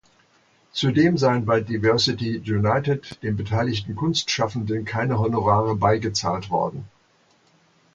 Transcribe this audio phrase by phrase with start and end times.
[0.71, 6.85] Zudem seien bei "Diversity United" den beteiligen Kunstschaffenden keine Honorare bei gezahlt worden.